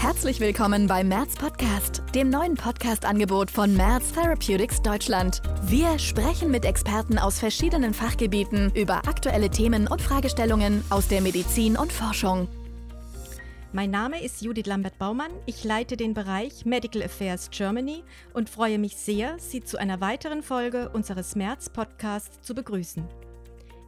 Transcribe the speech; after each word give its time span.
Herzlich 0.00 0.40
willkommen 0.40 0.86
beim 0.86 1.08
Merz 1.08 1.34
Podcast, 1.34 2.02
dem 2.14 2.30
neuen 2.30 2.54
Podcast-Angebot 2.54 3.50
von 3.50 3.76
Merz 3.76 4.12
Therapeutics 4.12 4.80
Deutschland. 4.80 5.42
Wir 5.64 5.98
sprechen 5.98 6.50
mit 6.50 6.64
Experten 6.64 7.18
aus 7.18 7.38
verschiedenen 7.38 7.92
Fachgebieten 7.92 8.72
über 8.74 9.06
aktuelle 9.06 9.50
Themen 9.50 9.86
und 9.88 10.00
Fragestellungen 10.00 10.82
aus 10.88 11.08
der 11.08 11.20
Medizin 11.20 11.76
und 11.76 11.92
Forschung. 11.92 12.48
Mein 13.74 13.90
Name 13.90 14.24
ist 14.24 14.40
Judith 14.40 14.64
Lambert-Baumann. 14.64 15.32
Ich 15.44 15.64
leite 15.64 15.98
den 15.98 16.14
Bereich 16.14 16.64
Medical 16.64 17.02
Affairs 17.02 17.50
Germany 17.50 18.02
und 18.32 18.48
freue 18.48 18.78
mich 18.78 18.96
sehr, 18.96 19.38
Sie 19.38 19.62
zu 19.62 19.76
einer 19.76 20.00
weiteren 20.00 20.42
Folge 20.42 20.88
unseres 20.88 21.36
Merz-Podcasts 21.36 22.40
zu 22.40 22.54
begrüßen. 22.54 23.06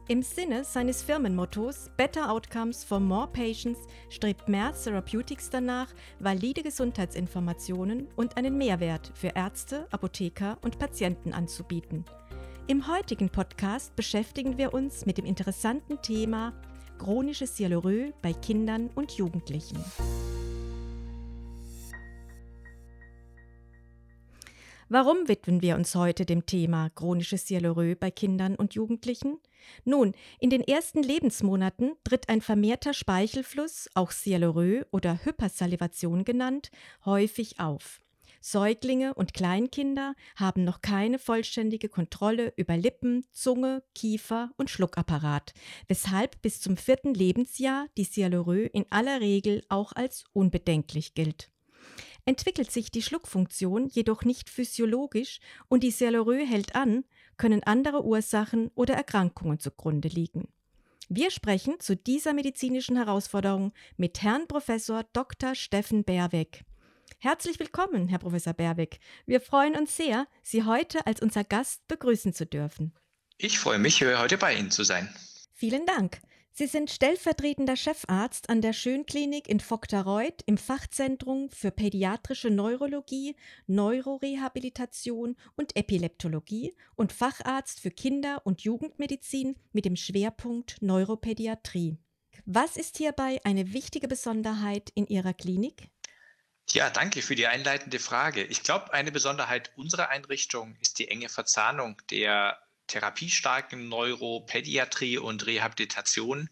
Im 0.09 0.21
Sinne 0.21 0.65
seines 0.65 1.01
Firmenmottos 1.01 1.89
Better 1.95 2.29
Outcomes 2.29 2.83
for 2.83 2.99
More 2.99 3.27
Patients 3.27 3.79
strebt 4.09 4.49
Merz 4.49 4.83
Therapeutics 4.83 5.49
danach, 5.49 5.87
valide 6.19 6.61
Gesundheitsinformationen 6.61 8.09
und 8.17 8.35
einen 8.35 8.57
Mehrwert 8.57 9.13
für 9.15 9.29
Ärzte, 9.29 9.87
Apotheker 9.91 10.57
und 10.61 10.77
Patienten 10.77 11.31
anzubieten. 11.31 12.03
Im 12.67 12.85
heutigen 12.87 13.29
Podcast 13.29 13.95
beschäftigen 13.95 14.57
wir 14.57 14.73
uns 14.73 15.05
mit 15.05 15.17
dem 15.17 15.25
interessanten 15.25 16.01
Thema 16.01 16.51
chronisches 16.99 17.55
Sialorö 17.55 18.11
bei 18.21 18.33
Kindern 18.33 18.89
und 18.95 19.13
Jugendlichen. 19.13 19.77
Warum 24.89 25.27
widmen 25.27 25.61
wir 25.61 25.75
uns 25.75 25.95
heute 25.95 26.25
dem 26.25 26.45
Thema 26.45 26.89
chronisches 26.89 27.47
Sialorö 27.47 27.95
bei 27.95 28.11
Kindern 28.11 28.55
und 28.55 28.73
Jugendlichen? 28.73 29.39
Nun, 29.85 30.13
in 30.39 30.49
den 30.49 30.61
ersten 30.61 31.01
Lebensmonaten 31.01 31.93
tritt 32.03 32.27
ein 32.27 32.41
vermehrter 32.41 32.93
Speichelfluss, 32.93 33.89
auch 33.93 34.11
Sialorö 34.11 34.83
oder 34.91 35.19
Hypersalivation 35.23 36.25
genannt, 36.25 36.69
häufig 37.05 37.59
auf. 37.59 38.01
Säuglinge 38.41 39.13
und 39.13 39.33
Kleinkinder 39.33 40.15
haben 40.35 40.65
noch 40.65 40.81
keine 40.81 41.17
vollständige 41.17 41.87
Kontrolle 41.87 42.51
über 42.57 42.75
Lippen, 42.75 43.25
Zunge, 43.31 43.83
Kiefer 43.95 44.51
und 44.57 44.69
Schluckapparat, 44.69 45.53
weshalb 45.87 46.41
bis 46.41 46.59
zum 46.59 46.75
vierten 46.75 47.13
Lebensjahr 47.13 47.87
die 47.95 48.03
Sialorö 48.03 48.65
in 48.65 48.85
aller 48.89 49.21
Regel 49.21 49.63
auch 49.69 49.93
als 49.93 50.25
unbedenklich 50.33 51.13
gilt. 51.13 51.52
Entwickelt 52.25 52.71
sich 52.71 52.89
die 52.89 53.01
Schluckfunktion 53.01 53.87
jedoch 53.87 54.23
nicht 54.23 54.49
physiologisch 54.49 55.39
und 55.67 55.83
die 55.83 55.91
Sialorö 55.91 56.45
hält 56.45 56.75
an, 56.75 57.03
können 57.37 57.63
andere 57.63 58.05
Ursachen 58.05 58.71
oder 58.75 58.93
Erkrankungen 58.93 59.59
zugrunde 59.59 60.07
liegen. 60.07 60.47
Wir 61.09 61.31
sprechen 61.31 61.79
zu 61.79 61.97
dieser 61.97 62.33
medizinischen 62.33 62.95
Herausforderung 62.95 63.73
mit 63.97 64.21
Herrn 64.21 64.47
Professor 64.47 65.03
Dr. 65.11 65.53
Steffen 65.53 66.05
Berweg. 66.05 66.63
Herzlich 67.19 67.59
willkommen, 67.59 68.07
Herr 68.07 68.19
Professor 68.19 68.53
Berweg. 68.53 68.99
Wir 69.25 69.41
freuen 69.41 69.75
uns 69.75 69.97
sehr, 69.97 70.27
Sie 70.41 70.63
heute 70.63 71.05
als 71.05 71.21
unser 71.21 71.43
Gast 71.43 71.85
begrüßen 71.89 72.33
zu 72.33 72.45
dürfen. 72.45 72.93
Ich 73.37 73.59
freue 73.59 73.79
mich, 73.79 74.01
heute 74.01 74.37
bei 74.37 74.55
Ihnen 74.55 74.71
zu 74.71 74.83
sein. 74.83 75.13
Vielen 75.53 75.85
Dank. 75.85 76.21
Sie 76.55 76.67
sind 76.67 76.91
stellvertretender 76.91 77.75
Chefarzt 77.75 78.47
an 78.47 78.61
der 78.61 78.73
Schönklinik 78.73 79.49
in 79.49 79.59
Vogtereuth 79.59 80.43
im 80.45 80.59
Fachzentrum 80.59 81.49
für 81.49 81.71
pädiatrische 81.71 82.51
Neurologie, 82.51 83.35
Neurorehabilitation 83.65 85.35
und 85.55 85.75
Epileptologie 85.75 86.75
und 86.93 87.11
Facharzt 87.11 87.79
für 87.79 87.89
Kinder- 87.89 88.45
und 88.45 88.61
Jugendmedizin 88.61 89.55
mit 89.71 89.85
dem 89.85 89.95
Schwerpunkt 89.95 90.79
Neuropädiatrie. 90.79 91.97
Was 92.45 92.77
ist 92.77 92.97
hierbei 92.97 93.41
eine 93.43 93.73
wichtige 93.73 94.07
Besonderheit 94.07 94.91
in 94.93 95.07
Ihrer 95.07 95.33
Klinik? 95.33 95.89
Ja, 96.69 96.91
danke 96.91 97.23
für 97.23 97.33
die 97.33 97.47
einleitende 97.47 97.97
Frage. 97.97 98.43
Ich 98.43 98.61
glaube, 98.61 98.93
eine 98.93 99.11
Besonderheit 99.11 99.71
unserer 99.75 100.09
Einrichtung 100.09 100.75
ist 100.81 100.99
die 100.99 101.07
enge 101.07 101.29
Verzahnung 101.29 101.99
der 102.11 102.59
therapiestarken 102.93 103.89
Neuropädiatrie 103.89 105.17
und 105.17 105.45
Rehabilitation 105.47 106.49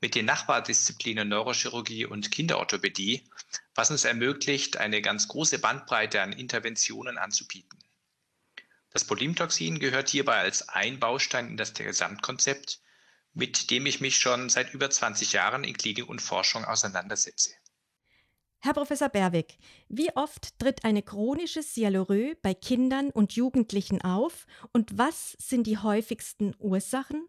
mit 0.00 0.14
den 0.14 0.26
Nachbardisziplinen 0.26 1.28
Neurochirurgie 1.28 2.04
und 2.04 2.30
Kinderorthopädie, 2.30 3.28
was 3.74 3.90
uns 3.90 4.04
ermöglicht, 4.04 4.76
eine 4.76 5.00
ganz 5.00 5.28
große 5.28 5.58
Bandbreite 5.58 6.20
an 6.20 6.32
Interventionen 6.32 7.16
anzubieten. 7.16 7.78
Das 8.90 9.04
Polimtoxin 9.04 9.78
gehört 9.78 10.10
hierbei 10.10 10.36
als 10.36 10.68
ein 10.68 11.00
Baustein 11.00 11.48
in 11.48 11.56
das 11.56 11.72
Gesamtkonzept, 11.72 12.80
mit 13.32 13.70
dem 13.70 13.86
ich 13.86 14.00
mich 14.00 14.18
schon 14.18 14.50
seit 14.50 14.74
über 14.74 14.90
20 14.90 15.32
Jahren 15.32 15.64
in 15.64 15.76
Klinik 15.76 16.08
und 16.08 16.20
Forschung 16.20 16.64
auseinandersetze. 16.64 17.54
Herr 18.60 18.74
Professor 18.74 19.08
Berwick, 19.08 19.56
wie 19.88 20.10
oft 20.16 20.58
tritt 20.58 20.84
eine 20.84 21.02
chronische 21.02 21.62
Sialorö 21.62 22.34
bei 22.42 22.54
Kindern 22.54 23.10
und 23.10 23.34
Jugendlichen 23.34 24.02
auf 24.02 24.48
und 24.72 24.98
was 24.98 25.36
sind 25.38 25.68
die 25.68 25.78
häufigsten 25.78 26.56
Ursachen? 26.58 27.28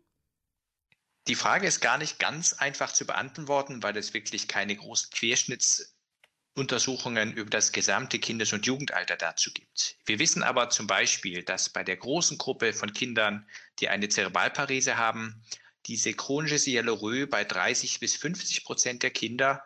Die 1.27 1.35
Frage 1.35 1.67
ist 1.67 1.81
gar 1.81 1.99
nicht 1.99 2.17
ganz 2.17 2.53
einfach 2.53 2.93
zu 2.93 3.05
beantworten, 3.05 3.83
weil 3.83 3.95
es 3.95 4.15
wirklich 4.15 4.47
keine 4.47 4.75
großen 4.75 5.11
Querschnittsuntersuchungen 5.11 7.33
über 7.33 7.51
das 7.51 7.73
gesamte 7.73 8.17
Kindes- 8.17 8.53
und 8.53 8.65
Jugendalter 8.65 9.15
dazu 9.15 9.51
gibt. 9.53 9.97
Wir 10.07 10.17
wissen 10.17 10.41
aber 10.41 10.71
zum 10.71 10.87
Beispiel, 10.87 11.43
dass 11.43 11.69
bei 11.69 11.83
der 11.83 11.97
großen 11.97 12.39
Gruppe 12.39 12.73
von 12.73 12.91
Kindern, 12.91 13.47
die 13.79 13.89
eine 13.89 14.09
Zerebralparese 14.09 14.97
haben, 14.97 15.43
diese 15.85 16.13
chronische 16.13 16.57
Sialorö 16.57 17.27
bei 17.27 17.43
30 17.43 17.99
bis 17.99 18.15
50 18.15 18.65
Prozent 18.65 19.03
der 19.03 19.11
Kinder 19.11 19.63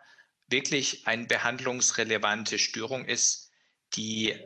wirklich 0.48 1.06
eine 1.06 1.26
behandlungsrelevante 1.26 2.58
Störung 2.58 3.04
ist, 3.04 3.50
die 3.94 4.38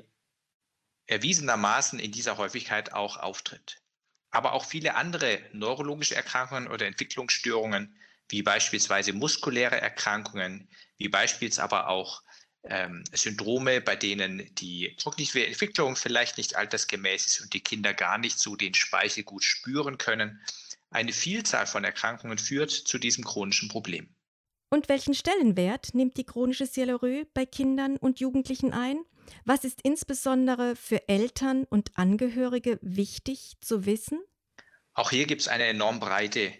erwiesenermaßen 1.06 1.98
in 1.98 2.12
dieser 2.12 2.36
Häufigkeit 2.36 2.92
auch 2.92 3.16
auftritt. 3.16 3.82
Aber 4.30 4.52
auch 4.52 4.64
viele 4.64 4.94
andere 4.94 5.40
neurologische 5.52 6.14
Erkrankungen 6.14 6.68
oder 6.68 6.86
Entwicklungsstörungen, 6.86 7.98
wie 8.28 8.42
beispielsweise 8.42 9.14
muskuläre 9.14 9.80
Erkrankungen, 9.80 10.68
wie 10.98 11.08
beispielsweise 11.08 11.62
aber 11.62 11.88
auch 11.88 12.22
ähm, 12.64 13.04
Syndrome, 13.12 13.80
bei 13.80 13.96
denen 13.96 14.54
die 14.56 14.94
kognitive 15.02 15.46
Entwicklung 15.46 15.96
vielleicht 15.96 16.36
nicht 16.36 16.56
altersgemäß 16.56 17.26
ist 17.26 17.40
und 17.40 17.54
die 17.54 17.62
Kinder 17.62 17.94
gar 17.94 18.18
nicht 18.18 18.38
so 18.38 18.56
den 18.56 18.74
Speichel 18.74 19.24
gut 19.24 19.44
spüren 19.44 19.96
können. 19.96 20.42
Eine 20.90 21.12
Vielzahl 21.12 21.66
von 21.66 21.84
Erkrankungen 21.84 22.38
führt 22.38 22.70
zu 22.70 22.98
diesem 22.98 23.24
chronischen 23.24 23.68
Problem. 23.68 24.14
Und 24.70 24.88
welchen 24.88 25.14
Stellenwert 25.14 25.94
nimmt 25.94 26.16
die 26.16 26.24
chronische 26.24 26.66
Sialorö 26.66 27.24
bei 27.32 27.46
Kindern 27.46 27.96
und 27.96 28.20
Jugendlichen 28.20 28.72
ein? 28.72 28.98
Was 29.44 29.64
ist 29.64 29.80
insbesondere 29.82 30.76
für 30.76 31.08
Eltern 31.08 31.64
und 31.64 31.96
Angehörige 31.96 32.78
wichtig 32.82 33.56
zu 33.60 33.86
wissen? 33.86 34.20
Auch 34.94 35.10
hier 35.10 35.26
gibt 35.26 35.42
es 35.42 35.48
eine 35.48 35.64
enorm 35.64 36.00
breite 36.00 36.52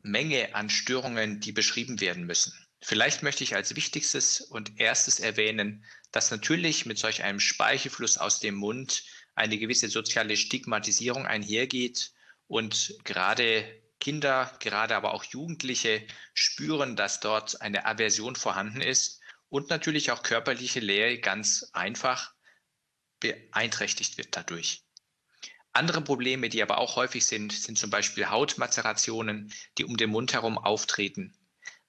Menge 0.00 0.54
an 0.54 0.70
Störungen, 0.70 1.40
die 1.40 1.52
beschrieben 1.52 2.00
werden 2.00 2.24
müssen. 2.24 2.52
Vielleicht 2.80 3.22
möchte 3.22 3.44
ich 3.44 3.54
als 3.54 3.74
wichtigstes 3.74 4.40
und 4.40 4.80
erstes 4.80 5.20
erwähnen, 5.20 5.84
dass 6.12 6.30
natürlich 6.30 6.86
mit 6.86 6.98
solch 6.98 7.22
einem 7.22 7.40
Speichelfluss 7.40 8.18
aus 8.18 8.40
dem 8.40 8.54
Mund 8.54 9.04
eine 9.34 9.58
gewisse 9.58 9.88
soziale 9.88 10.36
Stigmatisierung 10.36 11.26
einhergeht 11.26 12.12
und 12.46 12.94
gerade 13.04 13.64
Kinder, 14.00 14.56
gerade 14.60 14.96
aber 14.96 15.14
auch 15.14 15.24
Jugendliche 15.24 16.06
spüren, 16.34 16.96
dass 16.96 17.20
dort 17.20 17.60
eine 17.60 17.86
Aversion 17.86 18.36
vorhanden 18.36 18.80
ist 18.80 19.20
und 19.48 19.70
natürlich 19.70 20.10
auch 20.10 20.22
körperliche 20.22 20.80
Lehre 20.80 21.18
ganz 21.18 21.70
einfach 21.72 22.32
beeinträchtigt 23.20 24.18
wird 24.18 24.36
dadurch. 24.36 24.84
Andere 25.72 26.00
Probleme, 26.00 26.48
die 26.48 26.62
aber 26.62 26.78
auch 26.78 26.96
häufig 26.96 27.26
sind, 27.26 27.52
sind 27.52 27.78
zum 27.78 27.90
Beispiel 27.90 28.28
Hautmazerationen, 28.30 29.52
die 29.76 29.84
um 29.84 29.96
den 29.96 30.10
Mund 30.10 30.32
herum 30.32 30.58
auftreten. 30.58 31.34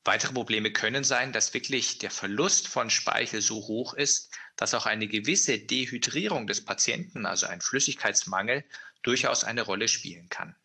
Weitere 0.03 0.33
Probleme 0.33 0.71
können 0.71 1.03
sein, 1.03 1.33
dass 1.33 1.53
wirklich 1.53 1.97
der 1.97 2.11
Verlust 2.11 2.67
von 2.67 2.89
Speichel 2.89 3.41
so 3.41 3.55
hoch 3.67 3.93
ist, 3.93 4.33
dass 4.55 4.73
auch 4.73 4.85
eine 4.85 5.07
gewisse 5.07 5.59
Dehydrierung 5.59 6.47
des 6.47 6.63
Patienten, 6.63 7.25
also 7.25 7.47
ein 7.47 7.61
Flüssigkeitsmangel, 7.61 8.63
durchaus 9.01 9.43
eine 9.43 9.61
Rolle 9.61 9.87
spielen 9.87 10.29
kann. 10.29 10.55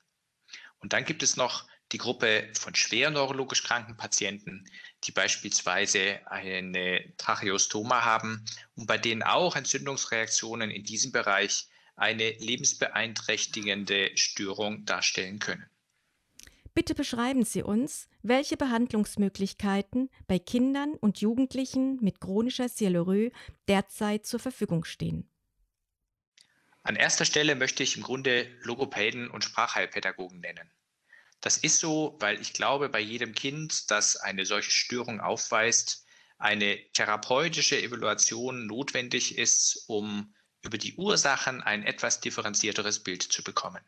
Und 0.84 0.92
dann 0.92 1.06
gibt 1.06 1.22
es 1.22 1.38
noch 1.38 1.64
die 1.92 1.96
Gruppe 1.96 2.46
von 2.52 2.74
schwer 2.74 3.10
neurologisch 3.10 3.62
kranken 3.62 3.96
Patienten, 3.96 4.66
die 5.04 5.12
beispielsweise 5.12 6.20
eine 6.26 7.02
Tracheostoma 7.16 8.04
haben 8.04 8.44
und 8.76 8.86
bei 8.86 8.98
denen 8.98 9.22
auch 9.22 9.56
Entzündungsreaktionen 9.56 10.70
in 10.70 10.84
diesem 10.84 11.10
Bereich 11.10 11.68
eine 11.96 12.32
lebensbeeinträchtigende 12.32 14.10
Störung 14.14 14.84
darstellen 14.84 15.38
können. 15.38 15.64
Bitte 16.74 16.94
beschreiben 16.94 17.46
Sie 17.46 17.62
uns, 17.62 18.06
welche 18.20 18.58
Behandlungsmöglichkeiten 18.58 20.10
bei 20.26 20.38
Kindern 20.38 20.96
und 21.00 21.22
Jugendlichen 21.22 21.96
mit 22.02 22.20
chronischer 22.20 22.68
Sialorö 22.68 23.30
derzeit 23.68 24.26
zur 24.26 24.38
Verfügung 24.38 24.84
stehen. 24.84 25.30
An 26.84 26.96
erster 26.96 27.24
Stelle 27.24 27.54
möchte 27.54 27.82
ich 27.82 27.96
im 27.96 28.02
Grunde 28.02 28.46
Logopäden 28.60 29.30
und 29.30 29.42
Sprachheilpädagogen 29.42 30.40
nennen. 30.40 30.70
Das 31.40 31.56
ist 31.56 31.78
so, 31.78 32.16
weil 32.20 32.40
ich 32.40 32.52
glaube, 32.52 32.90
bei 32.90 33.00
jedem 33.00 33.34
Kind, 33.34 33.90
das 33.90 34.16
eine 34.16 34.44
solche 34.44 34.70
Störung 34.70 35.20
aufweist, 35.20 36.04
eine 36.36 36.78
therapeutische 36.92 37.80
Evaluation 37.82 38.66
notwendig 38.66 39.38
ist, 39.38 39.84
um 39.86 40.34
über 40.62 40.76
die 40.76 40.94
Ursachen 40.96 41.62
ein 41.62 41.84
etwas 41.84 42.20
differenzierteres 42.20 43.02
Bild 43.02 43.22
zu 43.22 43.42
bekommen. 43.42 43.82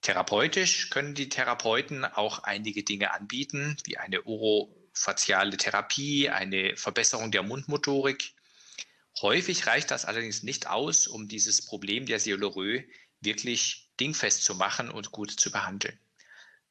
Therapeutisch 0.00 0.88
können 0.88 1.14
die 1.14 1.28
Therapeuten 1.28 2.06
auch 2.06 2.38
einige 2.44 2.84
Dinge 2.84 3.12
anbieten, 3.12 3.76
wie 3.84 3.98
eine 3.98 4.24
orofaziale 4.24 5.58
Therapie, 5.58 6.30
eine 6.30 6.74
Verbesserung 6.76 7.30
der 7.30 7.42
Mundmotorik. 7.42 8.32
Häufig 9.20 9.66
reicht 9.66 9.90
das 9.90 10.04
allerdings 10.04 10.42
nicht 10.42 10.68
aus, 10.68 11.06
um 11.06 11.28
dieses 11.28 11.64
Problem 11.64 12.06
der 12.06 12.20
Siolorö 12.20 12.82
wirklich 13.20 13.90
dingfest 13.98 14.44
zu 14.44 14.54
machen 14.54 14.90
und 14.90 15.12
gut 15.12 15.30
zu 15.30 15.50
behandeln. 15.50 15.98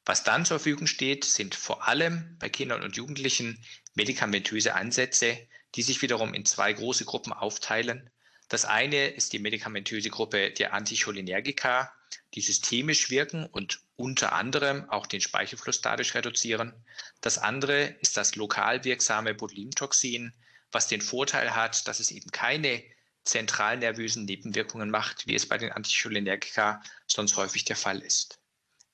Was 0.04 0.24
dann 0.24 0.44
zur 0.44 0.58
Verfügung 0.58 0.86
steht, 0.86 1.24
sind 1.24 1.54
vor 1.54 1.86
allem 1.86 2.36
bei 2.38 2.48
Kindern 2.48 2.82
und 2.82 2.96
Jugendlichen 2.96 3.62
medikamentöse 3.94 4.74
Ansätze, 4.74 5.46
die 5.74 5.82
sich 5.82 6.02
wiederum 6.02 6.34
in 6.34 6.44
zwei 6.44 6.72
große 6.72 7.04
Gruppen 7.04 7.32
aufteilen. 7.32 8.10
Das 8.48 8.64
eine 8.64 9.08
ist 9.08 9.32
die 9.32 9.38
medikamentöse 9.38 10.10
Gruppe 10.10 10.50
der 10.50 10.72
Anticholinergika, 10.72 11.92
die 12.34 12.40
systemisch 12.40 13.10
wirken 13.10 13.46
und 13.46 13.80
unter 13.94 14.32
anderem 14.32 14.88
auch 14.90 15.06
den 15.06 15.20
Speichelfluss 15.20 15.80
dadurch 15.82 16.14
reduzieren. 16.14 16.74
Das 17.20 17.38
andere 17.38 17.94
ist 18.00 18.16
das 18.16 18.34
lokal 18.34 18.82
wirksame 18.84 19.34
Botulinumtoxin, 19.34 20.32
was 20.72 20.88
den 20.88 21.00
Vorteil 21.00 21.54
hat, 21.54 21.86
dass 21.88 22.00
es 22.00 22.10
eben 22.10 22.30
keine 22.30 22.82
zentralnervösen 23.24 24.24
Nebenwirkungen 24.24 24.90
macht, 24.90 25.26
wie 25.26 25.34
es 25.34 25.48
bei 25.48 25.58
den 25.58 25.72
Anticholinergika 25.72 26.82
sonst 27.06 27.36
häufig 27.36 27.64
der 27.64 27.76
Fall 27.76 28.00
ist. 28.00 28.40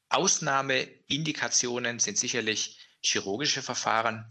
Ausnahmeindikationen 0.08 1.98
sind 1.98 2.18
sicherlich 2.18 2.78
chirurgische 3.02 3.62
Verfahren. 3.62 4.26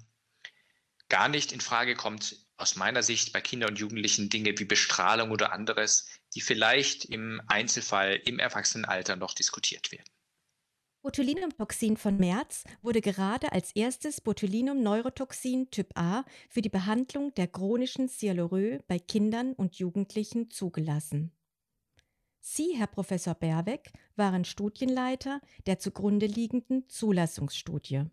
Gar 1.10 1.30
nicht 1.30 1.52
in 1.52 1.62
Frage 1.62 1.96
kommt 1.96 2.38
aus 2.58 2.76
meiner 2.76 3.04
Sicht 3.04 3.34
bei 3.34 3.42
Kindern 3.42 3.72
und 3.72 3.80
Jugendlichen 3.80 4.30
Dinge 4.30 4.58
wie 4.58 4.66
Bestrahlung 4.66 5.32
oder 5.32 5.52
anderes, 5.52 6.08
die 6.34 6.42
vielleicht 6.42 7.06
im 7.06 7.42
Einzelfall 7.48 8.22
im 8.26 8.40
Erwachsenenalter 8.40 9.16
noch 9.16 9.34
diskutiert 9.34 9.92
werden. 9.92 10.15
Botulinumtoxin 11.06 11.98
von 11.98 12.18
Merz 12.18 12.64
wurde 12.82 13.00
gerade 13.00 13.52
als 13.52 13.74
erstes 13.76 14.22
Botulinum-Neurotoxin 14.22 15.70
Typ 15.70 15.96
A 15.96 16.26
für 16.50 16.64
die 16.64 16.70
Behandlung 16.70 17.32
der 17.36 17.48
chronischen 17.48 18.08
Sialorö 18.08 18.80
bei 18.88 18.98
Kindern 18.98 19.54
und 19.54 19.76
Jugendlichen 19.76 20.50
zugelassen. 20.50 21.32
Sie, 22.40 22.74
Herr 22.76 22.88
Professor 22.88 23.36
Berweck, 23.36 23.92
waren 24.16 24.46
Studienleiter 24.46 25.42
der 25.68 25.78
zugrunde 25.78 26.26
liegenden 26.26 26.90
Zulassungsstudie. 26.90 28.06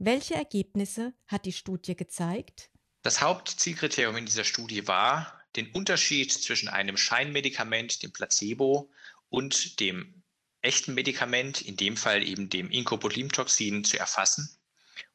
Welche 0.00 0.34
Ergebnisse 0.34 1.14
hat 1.28 1.44
die 1.44 1.52
Studie 1.52 1.94
gezeigt? 1.94 2.72
Das 3.02 3.22
Hauptzielkriterium 3.22 4.16
in 4.16 4.26
dieser 4.26 4.42
Studie 4.42 4.88
war, 4.88 5.40
den 5.54 5.70
Unterschied 5.70 6.32
zwischen 6.32 6.68
einem 6.68 6.96
Scheinmedikament, 6.96 8.02
dem 8.02 8.12
Placebo, 8.12 8.90
und 9.28 9.78
dem 9.78 10.23
echten 10.64 10.94
Medikament, 10.94 11.62
in 11.62 11.76
dem 11.76 11.96
Fall 11.96 12.22
eben 12.26 12.48
dem 12.48 12.70
Incopolimtoxin, 12.70 13.84
zu 13.84 13.98
erfassen. 13.98 14.48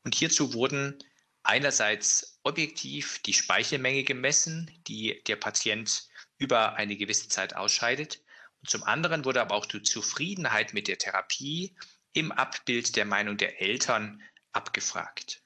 Und 0.04 0.16
hierzu 0.16 0.54
wurden 0.54 0.98
einerseits 1.44 2.40
objektiv 2.44 3.19
die 3.19 3.34
Speichelmenge 3.34 4.04
gemessen, 4.04 4.72
die 4.88 5.22
der 5.28 5.36
Patient 5.36 6.07
über 6.38 6.75
eine 6.75 6.96
gewisse 6.96 7.28
Zeit 7.30 7.56
ausscheidet. 7.56 8.22
Und 8.62 8.69
zum 8.69 8.84
anderen 8.84 9.25
wurde 9.25 9.42
aber 9.42 9.56
auch 9.56 9.66
die 9.66 9.81
Zufriedenheit 9.81 10.74
mit 10.74 10.88
der 10.88 10.98
Therapie 10.98 11.75
im 12.13 12.31
Abbild 12.31 12.96
der 12.96 13.06
Meinung 13.06 13.38
der 13.38 13.62
Eltern 13.62 14.22
abgefragt. 14.51 15.42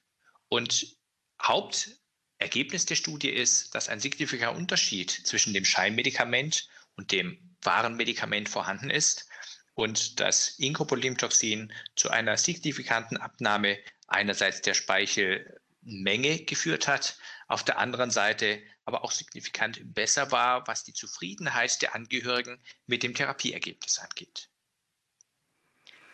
Und 0.50 0.98
Hauptergebnis 1.42 2.86
der 2.86 2.96
Studie 2.96 3.30
ist, 3.30 3.74
dass 3.76 3.90
ein 3.90 4.00
signifikanter 4.00 4.58
Unterschied 4.58 5.12
zwischen 5.12 5.54
dem 5.54 5.66
Scheinmedikament 5.66 6.68
und 6.96 7.12
dem 7.12 7.56
wahren 7.62 7.96
Medikament 7.96 8.50
vorhanden 8.50 8.90
ist 8.90 9.28
und 9.76 10.20
das 10.20 10.60
Incopolimtoxin 10.60 11.74
zu 11.96 12.10
einer 12.10 12.38
signifikanten 12.38 13.18
Abnahme 13.18 13.80
einerseits 14.08 14.62
der 14.62 14.74
Speichelmenge 14.74 16.44
geführt 16.46 16.88
hat, 16.88 17.18
auf 17.48 17.64
der 17.64 17.80
anderen 17.80 18.12
Seite 18.12 18.62
aber 18.86 19.04
auch 19.04 19.12
signifikant 19.12 19.94
besser 19.94 20.32
war, 20.32 20.68
was 20.68 20.84
die 20.84 20.94
Zufriedenheit 20.94 21.82
der 21.82 21.96
Angehörigen 21.96 22.62
mit 22.86 23.04
dem 23.04 23.14
Therapieergebnis 23.14 24.00
angeht. 24.00 24.50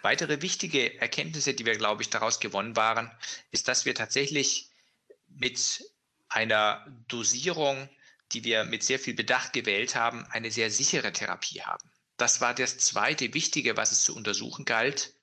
Weitere 0.02 0.42
wichtige 0.42 1.00
Erkenntnisse, 1.00 1.54
die 1.54 1.66
wir, 1.66 1.76
glaube 1.76 2.04
ich, 2.04 2.10
daraus 2.10 2.40
gewonnen 2.40 2.76
waren, 2.76 3.12
ist, 3.52 3.68
dass 3.68 3.86
wir 3.86 3.96
tatsächlich 3.96 4.70
mit 5.28 5.84
einer 6.30 6.86
Dosierung, 7.08 7.90
die 8.32 8.44
wir 8.44 8.64
mit 8.64 8.84
sehr 8.84 9.00
viel 9.00 9.14
Bedacht 9.14 9.52
gewählt 9.52 9.96
haben, 9.96 10.26
eine 10.28 10.52
sehr 10.52 10.72
sichere 10.72 11.12
Therapie 11.12 11.62
haben. 11.62 11.90
Das 12.20 12.42
war 12.42 12.54
das 12.54 12.78
zweite 12.78 13.34
Wichtige, 13.34 13.78
was 13.78 13.94
es 13.94 14.04
zu 14.04 14.14
untersuchen 14.14 14.66
galt. 14.66 15.14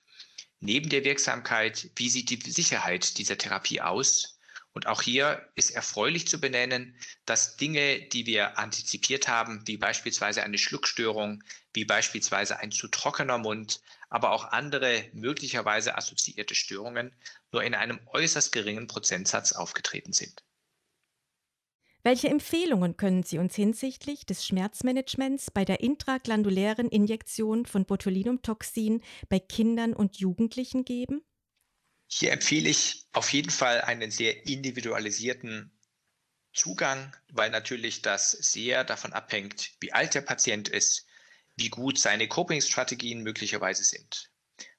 Neben 0.60 0.88
der 0.88 1.04
Wirksamkeit, 1.04 1.90
wie 1.94 2.08
sieht 2.08 2.30
die 2.30 2.50
Sicherheit 2.50 3.18
dieser 3.18 3.36
Therapie 3.36 3.82
aus? 3.82 4.38
Und 4.72 4.86
auch 4.86 5.02
hier 5.02 5.46
ist 5.56 5.72
erfreulich 5.72 6.26
zu 6.26 6.40
benennen, 6.40 6.98
dass 7.26 7.58
Dinge, 7.58 8.00
die 8.00 8.24
wir 8.24 8.58
antizipiert 8.58 9.28
haben, 9.28 9.62
wie 9.66 9.76
beispielsweise 9.76 10.42
eine 10.42 10.56
Schluckstörung, 10.56 11.44
wie 11.74 11.84
beispielsweise 11.84 12.60
ein 12.60 12.72
zu 12.72 12.88
trockener 12.88 13.36
Mund, 13.36 13.82
aber 14.08 14.30
auch 14.30 14.44
andere 14.52 15.10
möglicherweise 15.12 15.98
assoziierte 15.98 16.54
Störungen, 16.54 17.14
nur 17.52 17.62
in 17.62 17.74
einem 17.74 18.00
äußerst 18.06 18.52
geringen 18.52 18.86
Prozentsatz 18.86 19.52
aufgetreten 19.52 20.14
sind. 20.14 20.45
Welche 22.06 22.28
Empfehlungen 22.28 22.96
können 22.96 23.24
Sie 23.24 23.36
uns 23.36 23.56
hinsichtlich 23.56 24.24
des 24.24 24.46
Schmerzmanagements 24.46 25.50
bei 25.50 25.64
der 25.64 25.80
intraglandulären 25.80 26.88
Injektion 26.88 27.66
von 27.66 27.84
Botulinumtoxin 27.84 29.02
bei 29.28 29.40
Kindern 29.40 29.92
und 29.92 30.16
Jugendlichen 30.16 30.84
geben? 30.84 31.24
Hier 32.06 32.30
empfehle 32.30 32.68
ich 32.68 33.08
auf 33.10 33.32
jeden 33.32 33.50
Fall 33.50 33.80
einen 33.80 34.12
sehr 34.12 34.46
individualisierten 34.46 35.76
Zugang, 36.52 37.12
weil 37.32 37.50
natürlich 37.50 38.02
das 38.02 38.30
sehr 38.30 38.84
davon 38.84 39.12
abhängt, 39.12 39.72
wie 39.80 39.92
alt 39.92 40.14
der 40.14 40.20
Patient 40.20 40.68
ist, 40.68 41.08
wie 41.56 41.70
gut 41.70 41.98
seine 41.98 42.28
Coping-Strategien 42.28 43.24
möglicherweise 43.24 43.82
sind. 43.82 44.30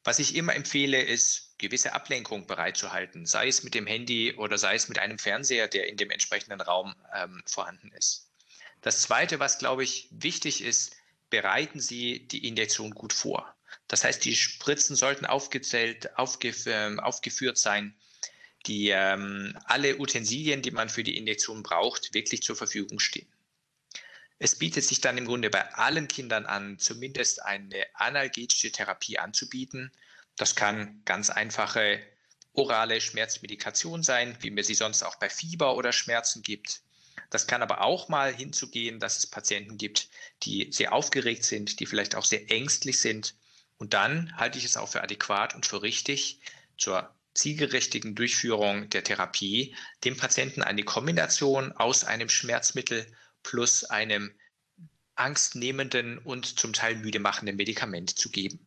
Was 0.07 0.19
ich 0.19 0.36
immer 0.36 0.56
empfehle, 0.56 1.01
ist, 1.01 1.57
gewisse 1.57 1.92
Ablenkung 1.92 2.48
bereitzuhalten, 2.48 3.25
sei 3.25 3.50
es 3.50 3.63
mit 3.63 3.74
dem 3.74 3.86
Handy 3.86 4.33
oder 4.36 4.57
sei 4.57 4.74
es 4.75 4.88
mit 4.88 5.00
einem 5.00 5.19
Fernseher, 5.19 5.68
der 5.68 5.89
in 5.89 5.98
dem 5.98 6.12
entsprechenden 6.12 6.62
Raum 6.62 6.95
ähm, 7.13 7.43
vorhanden 7.46 7.91
ist. 7.91 8.31
Das 8.79 9.01
Zweite, 9.01 9.41
was, 9.41 9.60
glaube 9.60 9.84
ich, 9.84 10.08
wichtig 10.12 10.63
ist, 10.63 10.96
bereiten 11.29 11.81
Sie 11.81 12.25
die 12.25 12.48
Injektion 12.48 12.91
gut 12.91 13.12
vor. 13.12 13.53
Das 13.89 14.05
heißt, 14.05 14.24
die 14.24 14.38
Spritzen 14.38 14.96
sollten 14.96 15.25
aufgezählt, 15.25 16.17
aufgef 16.17 16.67
äh, 16.67 16.96
aufgeführt 17.00 17.58
sein, 17.58 17.93
die 18.65 18.91
ähm, 18.91 19.60
alle 19.65 20.00
Utensilien, 20.00 20.62
die 20.62 20.72
man 20.72 20.88
für 20.88 21.03
die 21.03 21.17
Injektion 21.17 21.63
braucht, 21.63 22.13
wirklich 22.13 22.43
zur 22.43 22.55
Verfügung 22.55 23.00
stehen. 23.00 23.27
Es 24.39 24.55
bietet 24.55 24.84
sich 24.84 25.01
dann 25.01 25.17
im 25.17 25.25
Grunde 25.25 25.50
bei 25.50 25.74
allen 25.74 26.08
Kindern 26.08 26.46
an, 26.46 26.77
zumindest 26.77 27.43
eine 27.43 27.86
analgetische 27.96 28.72
Therapie 28.72 29.17
anzubieten. 29.17 29.91
Das 30.38 30.56
kann 30.56 31.01
ganz 31.03 31.29
einfache 31.29 32.00
orale 32.53 33.01
Schmerzmedikation 33.01 34.03
sein, 34.03 34.38
wie 34.39 34.51
mir 34.51 34.63
sie 34.63 34.75
sonst 34.75 35.03
auch 35.03 35.15
bei 35.15 35.29
Fieber 35.29 35.75
oder 35.75 35.91
Schmerzen 35.91 36.41
gibt. 36.41 36.82
Das 37.29 37.48
kann 37.48 37.62
aber 37.62 37.82
auch 37.82 38.08
mal 38.08 38.34
hinzugehen, 38.34 39.00
dass 39.00 39.17
es 39.17 39.27
Patienten 39.27 39.77
gibt, 39.77 40.10
die 40.44 40.72
sehr 40.72 40.94
aufgeregt 40.94 41.44
sind, 41.44 41.79
die 41.79 41.86
vielleicht 41.86 42.15
auch 42.15 42.25
sehr 42.25 42.50
ängstlich 42.50 43.00
sind. 43.00 43.36
Und 43.77 43.94
dann 43.94 44.36
halte 44.38 44.58
ich 44.58 44.65
es 44.65 44.77
auch 44.77 44.88
für 44.88 45.03
adäquat 45.03 45.53
und 45.56 45.65
für 45.65 45.82
richtig, 45.82 46.39
zur 46.77 47.13
zielgerichtigen 47.34 48.15
Durchführung 48.15 48.89
der 48.89 49.03
Therapie 49.03 49.75
dem 50.03 50.17
Patienten 50.17 50.63
eine 50.63 50.84
Kombination 50.84 51.72
aus 51.74 52.03
einem 52.03 52.29
Schmerzmittel 52.29 53.06
plus 53.44 53.84
einem 53.84 54.32
angstnehmenden 55.15 56.20
und 56.20 56.60
zum 56.60 56.74
Teil 56.74 56.96
müde 56.96 57.20
machenden 57.20 57.56
Medikament 57.56 58.17
zu 58.17 58.29
geben. 58.29 58.66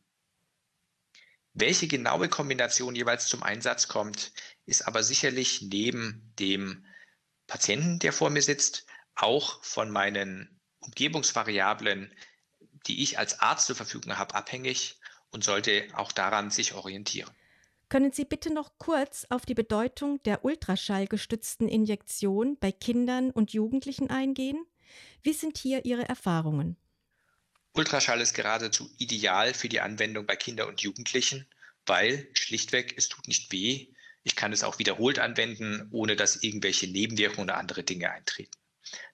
Welche 1.53 1.89
genaue 1.89 2.29
Kombination 2.29 2.95
jeweils 2.95 3.27
zum 3.27 3.43
Einsatz 3.43 3.89
kommt, 3.89 4.33
ist 4.67 4.87
aber 4.87 5.03
sicherlich 5.03 5.63
neben 5.63 6.33
dem 6.39 6.87
Patienten, 7.47 7.99
der 7.99 8.13
vor 8.13 8.31
mir 8.31 8.43
sitzt, 8.43 8.87
auch 9.17 9.63
von 9.65 9.91
meinen 9.91 10.61
Umgebungsvariablen, 10.79 12.15
die 12.87 13.03
ich 13.03 13.19
als 13.19 13.41
Arzt 13.41 13.67
zur 13.67 13.77
Verfügung 13.77 14.17
habe, 14.17 14.35
abhängig 14.35 14.99
und 15.31 15.45
sollte 15.45 15.89
auch 15.95 16.13
daran 16.13 16.51
sich 16.51 16.75
orientieren. 16.75 17.31
Können 17.89 18.13
Sie 18.13 18.25
bitte 18.25 18.53
noch 18.53 18.79
kurz 18.79 19.27
auf 19.31 19.45
die 19.45 19.55
Bedeutung 19.55 20.23
der 20.23 20.45
ultraschallgestützten 20.45 21.69
Injektion 21.69 22.57
bei 22.61 22.71
Kindern 22.71 23.33
und 23.33 23.53
Jugendlichen 23.53 24.11
eingehen? 24.11 24.65
Wie 25.23 25.33
sind 25.33 25.59
hier 25.59 25.85
Ihre 25.85 26.09
Erfahrungen? 26.09 26.77
Ultraschall 27.73 28.21
ist 28.21 28.35
geradezu 28.35 28.91
ideal 28.99 29.55
für 29.55 29.69
die 29.69 29.81
Anwendung 29.81 30.27
bei 30.27 30.37
Kindern 30.37 30.69
und 30.69 30.81
Jugendlichen, 30.81 31.47
weil 31.87 32.29
schlichtweg 32.35 32.95
es 32.97 33.09
tut 33.09 33.29
nicht 33.29 33.53
weh. 33.53 33.89
Ich 34.23 34.37
kann 34.37 34.53
es 34.53 34.65
auch 34.65 34.79
wiederholt 34.79 35.19
anwenden, 35.19 35.89
ohne 35.93 36.17
dass 36.17 36.43
irgendwelche 36.43 36.89
Nebenwirkungen 36.89 37.45
oder 37.49 37.57
andere 37.57 37.85
Dinge 37.85 38.11
eintreten. 38.11 38.51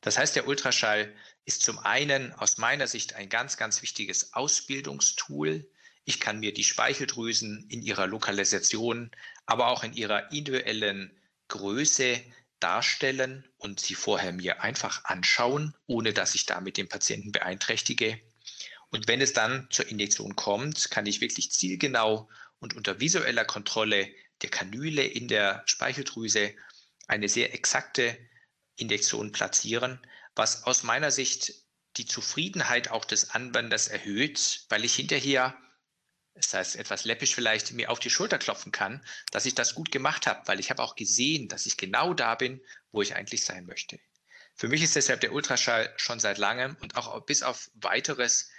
Das 0.01 0.19
heißt, 0.19 0.35
der 0.37 0.49
Ultraschall 0.49 1.15
ist 1.45 1.63
zum 1.63 1.79
einen 1.79 2.33
aus 2.33 2.57
meiner 2.57 2.87
Sicht 2.87 3.15
ein 3.15 3.29
ganz, 3.29 3.57
ganz 3.57 3.83
wichtiges 3.83 4.33
Ausbildungstool. 4.33 5.69
Ich 6.05 6.19
kann 6.19 6.41
mir 6.41 6.55
die 6.55 6.65
Speicheldrüsen 6.65 7.67
in 7.69 7.83
ihrer 7.83 8.07
Lokalisation, 8.07 9.11
aber 9.45 9.69
auch 9.69 9.85
in 9.85 9.93
ihrer 9.93 10.33
individuellen 10.33 11.17
Größe 11.49 12.21
darstellen 12.59 13.47
und 13.59 13.81
sie 13.81 13.95
vorher 13.95 14.33
mir 14.33 14.63
einfach 14.63 15.05
anschauen, 15.05 15.75
ohne 15.87 16.13
dass 16.13 16.35
ich 16.35 16.47
damit 16.47 16.79
den 16.79 16.89
Patienten 16.89 17.33
beeinträchtige. 17.33 18.21
Und 18.91 19.09
wenn 19.09 19.21
es 19.21 19.33
dann 19.33 19.69
zur 19.71 19.89
Injektion 19.89 20.37
kommt, 20.37 20.91
kann 20.91 21.07
ich 21.07 21.21
wirklich 21.21 21.53
zielgenau 21.53 22.29
und 22.61 22.75
unter 22.75 23.01
visueller 23.01 23.45
Kontrolle 23.45 24.09
der 24.43 24.51
Kanüle 24.51 25.05
in 25.05 25.29
der 25.29 25.63
Speicheldrüse 25.67 26.55
eine 27.09 27.29
sehr 27.29 27.55
exakte 27.55 28.17
Injektion 28.77 29.33
platzieren, 29.33 30.01
was 30.35 30.65
aus 30.65 30.83
meiner 30.83 31.11
Sicht 31.11 31.55
die 31.97 32.07
Zufriedenheit 32.07 32.91
auch 32.91 33.05
des 33.05 33.31
Anwenders 33.31 33.89
erhöht, 33.89 34.67
weil 34.69 34.85
ich 34.85 34.95
hinterher, 34.95 35.57
das 36.35 36.53
heißt 36.53 36.77
etwas 36.77 37.05
läppisch 37.05 37.35
vielleicht, 37.35 37.73
mir 37.73 37.91
auf 37.91 38.01
die 38.01 38.11
Schulter 38.11 38.39
klopfen 38.39 38.73
kann, 38.73 39.05
dass 39.31 39.47
ich 39.47 39.55
das 39.55 39.75
gut 39.75 39.91
gemacht 39.91 40.27
habe, 40.27 40.47
weil 40.47 40.61
ich 40.61 40.71
habe 40.71 40.83
auch 40.83 40.95
gesehen, 40.95 41.49
dass 41.49 41.65
ich 41.65 41.79
genau 41.79 42.13
da 42.13 42.35
bin, 42.35 42.61
wo 42.93 43.01
ich 43.01 43.15
eigentlich 43.15 43.45
sein 43.45 43.65
möchte. 43.65 43.99
Für 44.55 44.69
mich 44.69 44.83
ist 44.83 44.97
deshalb 44.97 45.21
der 45.21 45.33
Ultraschall 45.33 45.93
schon 45.97 46.21
seit 46.21 46.39
langem 46.39 46.77
und 46.81 46.97
auch 46.97 47.25
bis 47.25 47.43
auf 47.43 47.71
weiteres 47.75 48.51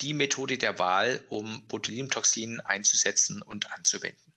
die 0.00 0.14
Methode 0.14 0.58
der 0.58 0.78
Wahl, 0.78 1.24
um 1.28 1.66
Botulinumtoxin 1.68 2.60
einzusetzen 2.60 3.42
und 3.42 3.70
anzuwenden. 3.72 4.32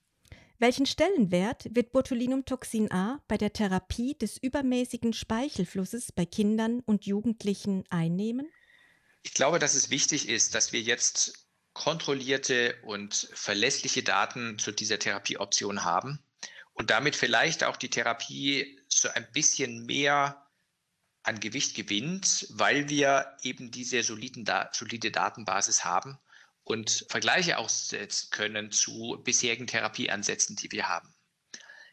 Welchen 0.58 0.86
Stellenwert 0.86 1.66
wird 1.74 1.92
Botulinumtoxin 1.92 2.90
A 2.92 3.20
bei 3.26 3.36
der 3.36 3.52
Therapie 3.52 4.16
des 4.16 4.38
übermäßigen 4.38 5.12
Speichelflusses 5.12 6.12
bei 6.12 6.26
Kindern 6.26 6.80
und 6.80 7.06
Jugendlichen 7.06 7.84
einnehmen? 7.90 8.48
Ich 9.22 9.34
glaube, 9.34 9.58
dass 9.58 9.74
es 9.74 9.90
wichtig 9.90 10.28
ist, 10.28 10.54
dass 10.54 10.72
wir 10.72 10.80
jetzt 10.80 11.48
kontrollierte 11.72 12.76
und 12.82 13.28
verlässliche 13.34 14.02
Daten 14.02 14.58
zu 14.58 14.70
dieser 14.70 14.98
Therapieoption 14.98 15.84
haben 15.84 16.20
und 16.72 16.90
damit 16.90 17.16
vielleicht 17.16 17.64
auch 17.64 17.76
die 17.76 17.90
Therapie 17.90 18.78
so 18.88 19.08
ein 19.08 19.26
bisschen 19.32 19.84
mehr 19.86 20.43
an 21.24 21.40
Gewicht 21.40 21.74
gewinnt, 21.74 22.46
weil 22.50 22.88
wir 22.88 23.36
eben 23.42 23.70
diese 23.70 24.02
soliden, 24.02 24.44
solide 24.72 25.10
Datenbasis 25.10 25.84
haben 25.84 26.18
und 26.62 27.06
Vergleiche 27.08 27.58
aussetzen 27.58 28.30
können 28.30 28.70
zu 28.70 29.20
bisherigen 29.24 29.66
Therapieansätzen, 29.66 30.56
die 30.56 30.70
wir 30.70 30.88
haben. 30.88 31.14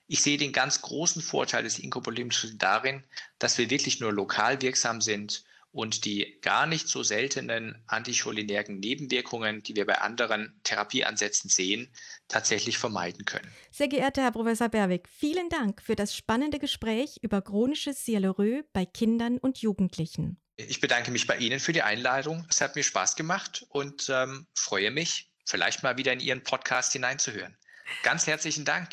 Ich 0.08 0.22
sehe 0.22 0.38
den 0.38 0.52
ganz 0.52 0.82
großen 0.82 1.22
Vorteil 1.22 1.64
des 1.64 1.80
Inkopolyms 1.80 2.46
darin, 2.56 3.04
dass 3.40 3.58
wir 3.58 3.70
wirklich 3.70 4.02
nur 4.02 4.12
lokal 4.12 4.62
wirksam 4.62 5.00
sind 5.00 5.46
und 5.72 6.06
die 6.06 6.38
gar 6.42 6.66
nicht 6.66 6.88
so 6.88 7.04
seltenen 7.04 7.82
anticholinergen 7.88 8.80
Nebenwirkungen, 8.80 9.64
die 9.64 9.76
wir 9.76 9.86
bei 9.86 10.00
anderen 10.00 10.60
Therapieansätzen 10.64 11.50
sehen, 11.50 11.94
tatsächlich 12.28 12.78
vermeiden 12.78 13.26
können. 13.26 13.52
Sehr 13.72 13.88
geehrter 13.88 14.24
Herr 14.24 14.32
Professor 14.32 14.70
Berwick, 14.70 15.08
vielen 15.08 15.50
Dank 15.50 15.82
für 15.82 15.96
das 15.96 16.16
spannende 16.16 16.60
Gespräch 16.60 17.18
über 17.22 17.42
chronisches 17.42 18.06
Sialerö 18.06 18.64
bei 18.74 18.86
Kindern 18.86 19.38
und 19.38 19.60
Jugendlichen. 19.60 20.38
Ich 20.58 20.82
bedanke 20.82 21.12
mich 21.12 21.26
bei 21.26 21.38
Ihnen 21.38 21.60
für 21.60 21.74
die 21.74 21.82
Einladung. 21.82 22.46
Es 22.50 22.62
hat 22.62 22.76
mir 22.76 22.84
Spaß 22.84 23.16
gemacht 23.16 23.66
und 23.70 24.10
ähm, 24.10 24.46
freue 24.54 24.92
mich, 24.92 25.32
vielleicht 25.46 25.84
mal 25.84 25.98
wieder 25.98 26.14
in 26.14 26.20
Ihren 26.20 26.44
Podcast 26.44 26.94
hineinzuhören. 26.94 27.58
Ganz 28.04 28.28
herzlichen 28.28 28.66
Dank. 28.66 28.90